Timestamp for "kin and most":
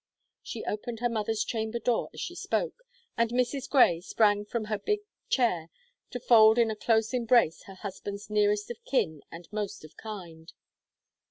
8.83-9.83